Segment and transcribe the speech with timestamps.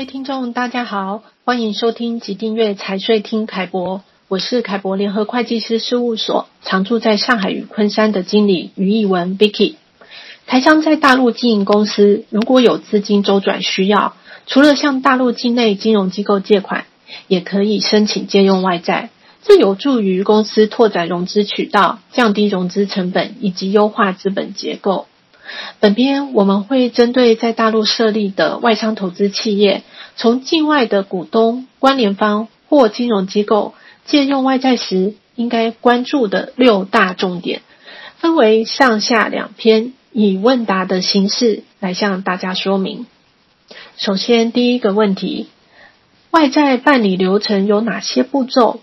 [0.00, 9.74] 位听众，大家好，欢迎收听及订阅财税听凯博，我是凯博联合会计师事务所常驻在上海与昆山的经理于艺文 Vicky。
[10.46, 14.14] 台商在大陆经营公司，如果有资金周转需要，
[14.46, 16.86] 除了向大陆境内金融机构借款，
[17.28, 19.10] 也可以申请借用外债，
[19.42, 25.08] 这有助于公司拓展融资渠道，降低融资成本以及优化资本结构。
[25.80, 29.82] 本篇我们会针对在大陆设立的外商投资企业，
[30.16, 37.62] 从境外的股东、关联方或金融机构借用外债时，应该关注的六大重点，
[38.18, 43.06] 分为上下两篇，以问答的形式来向大家说明。
[43.96, 45.48] 首先，第一个问题，
[46.30, 48.80] 外债办理流程有哪些步骤？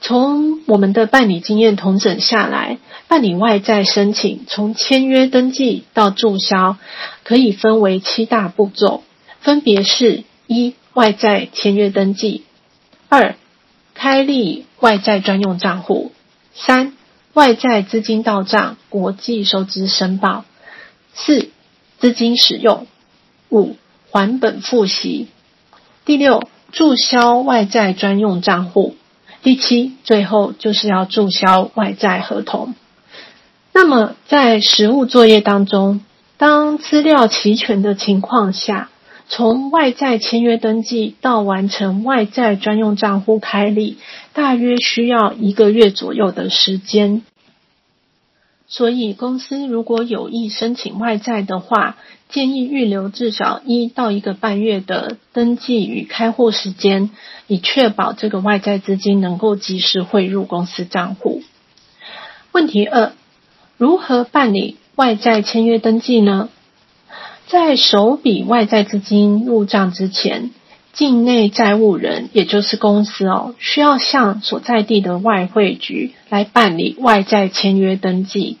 [0.00, 6.76] 从我们的办理经验统整下来，办理外债申请从签约登记到注销，
[7.24, 9.02] 可以分为七大步骤，
[9.40, 12.42] 分别是：一、外债签约登记；
[13.08, 13.36] 二、
[13.94, 16.12] 开立外债专用账户；
[16.54, 16.96] 三、
[17.34, 20.44] 外债资金到账国际收支申报；
[21.14, 21.50] 四、
[21.98, 22.86] 资金使用；
[23.50, 23.76] 五、
[24.10, 25.26] 还本付息；
[26.04, 28.96] 第六，注销外债专用账户。
[29.42, 32.74] 第七，最后就是要注销外债合同。
[33.72, 36.00] 那么，在实务作业当中，
[36.36, 38.90] 当资料齐全的情况下，
[39.28, 43.98] 从外债签约登记到完成外债专用账户开立，
[44.34, 47.22] 大约需要一个月左右的时间。
[48.72, 51.96] 所以，公司如果有意申请外债的话，
[52.28, 57.10] 建议预留至少一到一个半月的登记与开户时间，
[57.48, 61.42] 以确保这个外债资金能够及时汇入公司账户。
[62.52, 63.10] 问题二：
[63.76, 66.48] 如何办理外债签约登记呢？
[67.48, 70.52] 在首笔外债资金入账之前，
[70.92, 78.58] 境内债务人也就是公司哦，需要向所在地的外汇局来办理外债签约登记。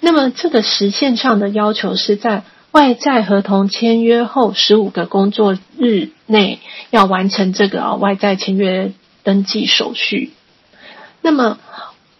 [0.00, 2.44] 那么，这个时限上的要求是在。
[2.72, 6.58] 外债合同签约后十五个工作日内
[6.90, 8.92] 要完成这个外债签约
[9.22, 10.34] 登记手续。
[11.22, 11.58] 那么，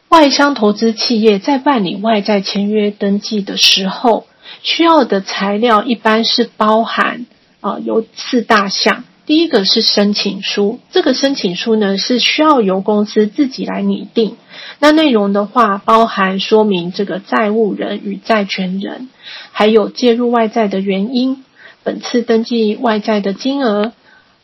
[0.09, 4.27] 外商投资企业在办理外债签约登记的时候，
[4.63, 7.27] 需要的材料一般是包含
[7.61, 9.05] 啊有四大项。
[9.27, 14.37] 第一个是申请书，这个申请书呢是需要由公司自己来拟定。
[14.79, 19.09] 那内容的话，包含说明这个债务人与债权人，
[19.51, 21.45] 还有介入外债的原因，
[21.83, 23.93] 本次登记外债的金额，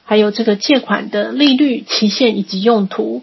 [0.05, 3.23] 还有这个借款的利率、期限以及用途。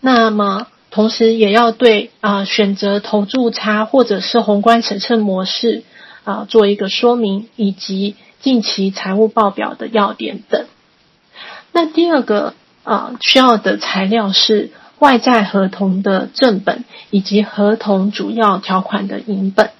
[0.00, 5.82] 那么，同时也要对啊、呃、选择投注差或者是宏观审慎模式
[6.28, 10.66] 啊、做一个说明，以及近期财务报表的要点等。
[11.72, 14.70] 那第二个啊、需要的材料是。
[15.00, 19.70] 外债合同的正本以及合同主要条款的影本。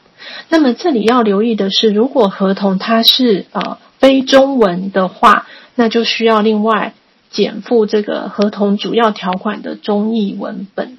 [0.49, 6.95] 那么这里要留意的是，如果合同它是呃非中文的话，那就需要另外
[7.31, 10.99] 减附这个合同主要条款的中译文本。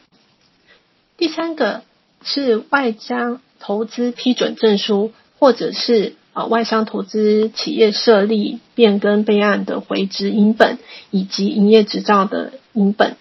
[1.16, 1.84] 第三个
[2.22, 10.78] 是外商投资批准证书，或者是呃外商投资企业设立变更备案的回执影本，
[11.10, 13.16] 以及营业执照的影本。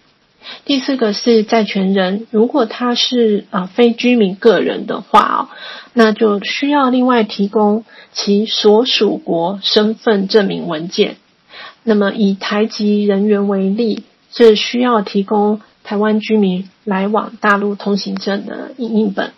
[0.65, 5.39] 第四个是债权人，如果他是啊、呃、非居民个人的话哦，
[5.93, 11.17] 那就需要另外提供其所属国身份证明文件。
[11.83, 19.33] 那么以台籍人员为例，是需要提供台湾居民来往大陆通行证的影印本。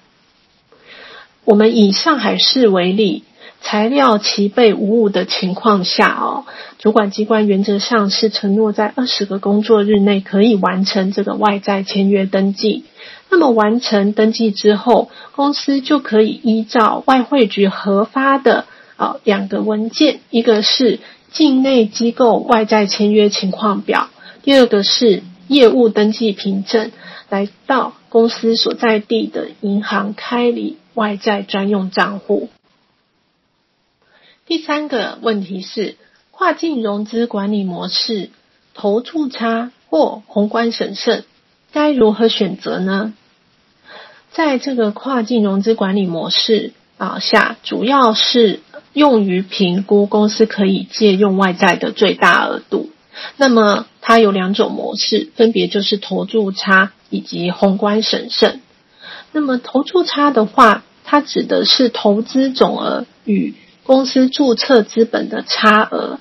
[1.46, 3.24] 我们以上海市为例。
[3.64, 6.46] 材料齐备无误的情况下，哦，
[6.80, 12.86] 主管机关原则上是承诺在二十个工作日内可以完成这个外债签约登记。
[13.30, 18.66] 那么完成登记之后，公司就可以依照外汇局核发的
[18.96, 21.00] 啊两个文件，一个是
[21.32, 24.10] 境内机构外债签约情况表，
[24.42, 25.22] 第二个是
[25.52, 26.94] 业务登记凭证，
[27.28, 32.48] 来到公司所在地的银行开立外债专用账户。
[34.46, 35.98] 第三个问题是，
[36.32, 38.30] 跨境融资管理模式，
[38.74, 41.26] 投注差或宏观审慎，
[41.74, 43.14] 该如何选择呢？
[44.32, 48.62] 在这个跨境融资管理模式啊下，主要是
[48.94, 52.90] 用于评估公司可以借用外债的最大额度。
[53.36, 58.60] 那么它有两种模式，分别就是投注差以及宏观审慎。
[59.32, 66.20] 那么投注差的话，它指的是投资总额与公司注册资本的差额，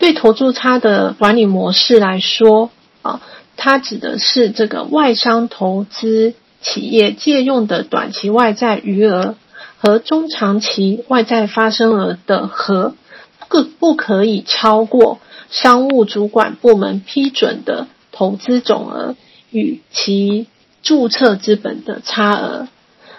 [0.00, 2.70] 对投注差的管理模式来说，
[3.02, 3.20] 啊，
[3.56, 9.36] 它指的是这个外商投资企业借用的短期外债余额
[9.78, 12.96] 和中长期外债发生额的和
[13.64, 15.18] 不不可以超过
[15.50, 19.16] 商务主管部门批准的投资总额
[19.50, 20.46] 与其
[20.82, 22.68] 注册资本的差额。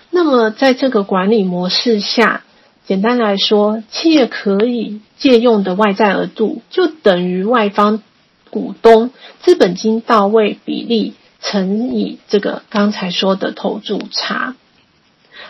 [0.10, 2.44] 那么，在这个管理模式下，
[2.86, 8.02] 简单来说，企业可以借用的外债额度就等于外方
[8.50, 9.12] 股东
[9.42, 14.56] 资本金到位比例乘以这个刚才说的投注差。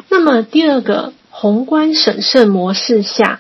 [0.10, 3.37] 那么，第二个宏观审慎模式下，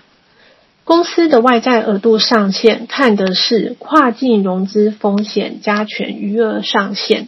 [0.87, 7.27] 公司的外债额度上限看的是跨境融资风险加权余额上限，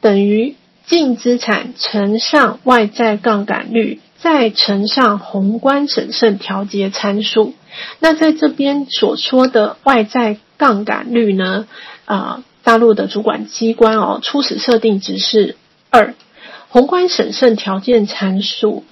[0.00, 4.00] 等于净资产乘上外债杠杆率。
[4.18, 7.52] 再乘上宏观审慎调节参数，
[8.00, 11.68] 那在这边所说的外债杠杆率呢？
[12.06, 15.56] 啊、大陆的主管机关哦，初始设定值是
[15.90, 16.14] 二。
[16.70, 18.82] 宏观审慎条件参数，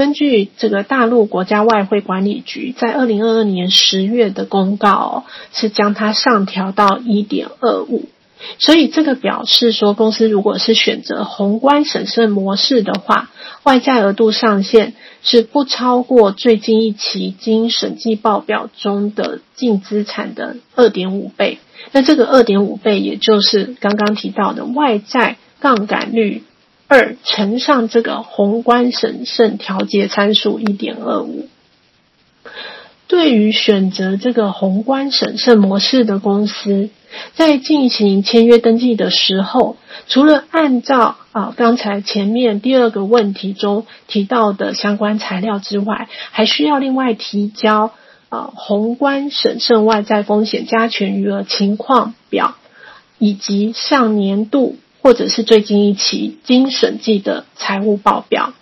[0.00, 8.08] 根据这个大陆国家外汇管理局在二零二二年十月的公告，是将它上调到一点二五。
[8.58, 13.28] 所以这个表示说，公司如果是选择宏观审慎模式的话，
[13.62, 21.58] 外债额度上限是不超过最近一期经审计报表中的净资产的二点五倍。
[21.92, 26.42] 那这个二点五倍，也就是刚刚提到的外债杠杆率
[26.92, 31.46] 二乘上这个宏观审慎调节参数一点二五。
[33.06, 36.90] 对于选择这个宏观审慎模式的公司，
[37.34, 39.76] 在进行签约登记的时候，
[40.08, 47.92] 除了按照啊刚才前面第二个问题中提到的相关材料之外，还需要另外提交
[48.30, 52.56] 啊宏观审慎外债风险加权余额情况表，
[53.20, 58.52] 以及上年度或者是最近一期经审计的财务报表。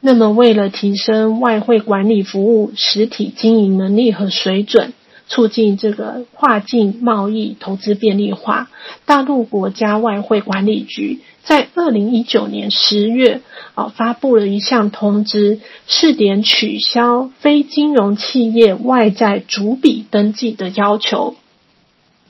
[0.00, 4.92] 那么，为了提升外汇管理服务实体经营能力和水准，
[5.28, 8.68] 促进这个跨境贸易投资便利化，
[9.06, 13.42] 大陆国家外汇管理局在二零一九年十月
[13.74, 21.36] 啊发布了一项通知，试点取消非金融企业外债逐笔登记的要求，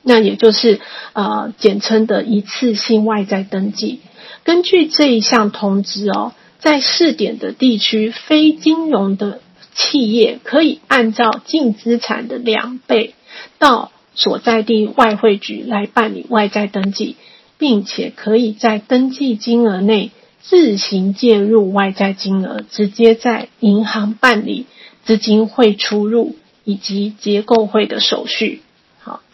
[0.03, 0.79] 那也就是
[1.13, 4.01] 呃简称的一次性外债登记。
[4.43, 9.41] 根据这一项通知哦，在试点的地区，非金融的。
[9.75, 13.15] 企业可以按照净资产的两倍
[13.57, 17.15] 到所在地外汇局来办理外债登记，
[17.57, 20.11] 并且可以在登记金额内
[20.43, 24.67] 自行介入外债金额，直接在银行办理
[25.05, 28.61] 资金汇出入以及结构汇的手续。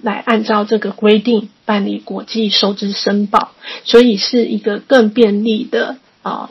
[0.01, 3.51] 来按照这个规定办理国际收支申报，
[3.83, 6.49] 所以是一个更便利的啊。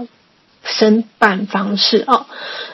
[0.64, 2.26] 申办方式哦，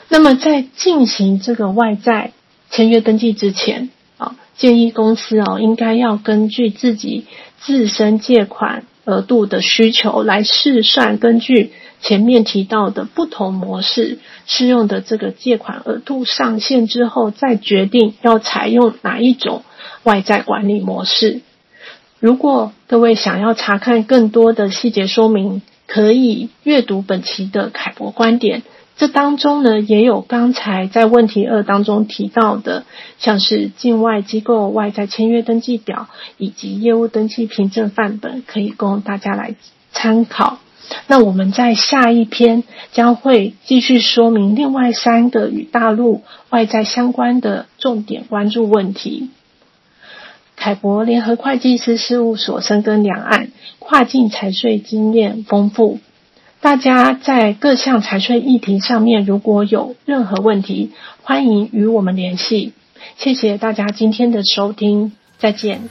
[0.09, 2.33] 那么在进行这个外债
[2.69, 7.25] 签约登记之前啊，建议公司哦应该要根据自己
[7.61, 19.63] 自身借款额度的需求来试算，根据前面提到的不同模式适用的这个借款额度上限之后，再决定要采用哪一种
[20.05, 21.41] 外在管理模式。
[22.21, 28.63] 如果各位想要查看更多的细节说明，可以阅读本期的凯博观点，
[28.97, 32.85] 这当中呢也有刚才在问题二当中提到的，
[33.19, 36.07] 像是境外机构外债签约登记表
[36.37, 39.55] 以及业务登记凭证范本，可以供大家来
[39.91, 40.59] 参考。
[41.07, 49.29] 那我们在下一篇将会继续说明另外三个与大陆外债相关的重点关注问题。
[50.55, 55.99] 凯博联合会计师事务所深耕两岸，跨境财税经验丰富。
[56.61, 62.73] 大家在各项财税议题上面，如果有任何问题，欢迎与我们联系。
[63.17, 65.89] 谢谢大家今天的收听，再见。